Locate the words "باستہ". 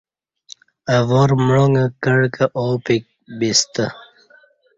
3.39-3.85